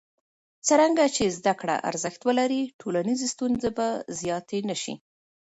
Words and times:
څرنګه 0.67 1.05
چې 1.15 1.33
زده 1.37 1.53
کړه 1.61 1.75
ارزښت 1.89 2.21
ولري، 2.27 2.63
ټولنیزې 2.81 3.27
ستونزې 3.33 3.69
به 3.77 3.87
زیاتې 4.19 4.59
نه 4.69 4.75
شي. 4.81 4.93